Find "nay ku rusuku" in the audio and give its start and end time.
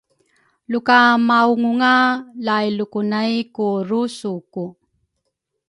3.11-4.65